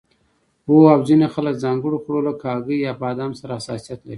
[0.67, 4.09] هو او ځینې خلک د ځانګړو خوړو لکه هګۍ یا بادام سره حساسیت لري